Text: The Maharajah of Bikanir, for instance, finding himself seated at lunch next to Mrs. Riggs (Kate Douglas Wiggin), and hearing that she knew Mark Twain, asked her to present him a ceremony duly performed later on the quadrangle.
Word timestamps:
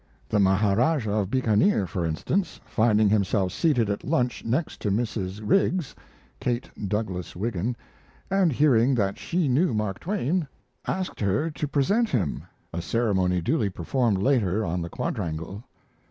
The 0.29 0.39
Maharajah 0.39 1.11
of 1.13 1.29
Bikanir, 1.29 1.85
for 1.85 2.07
instance, 2.07 2.59
finding 2.65 3.07
himself 3.07 3.51
seated 3.51 3.87
at 3.87 4.03
lunch 4.03 4.43
next 4.43 4.81
to 4.81 4.89
Mrs. 4.89 5.41
Riggs 5.47 5.93
(Kate 6.39 6.67
Douglas 6.87 7.35
Wiggin), 7.35 7.75
and 8.31 8.51
hearing 8.51 8.95
that 8.95 9.19
she 9.19 9.47
knew 9.47 9.75
Mark 9.75 9.99
Twain, 9.99 10.47
asked 10.87 11.19
her 11.19 11.51
to 11.51 11.67
present 11.67 12.09
him 12.09 12.41
a 12.73 12.81
ceremony 12.81 13.41
duly 13.41 13.69
performed 13.69 14.17
later 14.17 14.65
on 14.65 14.81
the 14.81 14.89
quadrangle. 14.89 15.63